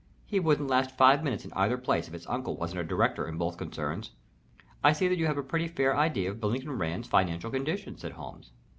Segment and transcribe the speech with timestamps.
[0.25, 3.37] He wouldn't last five minutes in either place if his uncle wasn't a director in
[3.37, 4.09] both concerns."
[4.83, 8.13] "I see that you have a pretty fair idea of Billington Rand's financial condition," said
[8.13, 8.49] Holmes.